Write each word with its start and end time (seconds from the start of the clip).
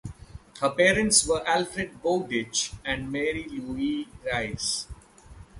Her 0.61 0.71
parents 0.71 1.27
were 1.27 1.47
Alfred 1.47 2.01
Bowditch 2.01 2.73
and 2.83 3.11
Mary 3.11 3.47
Louise 3.47 4.07
Rice. 4.25 4.87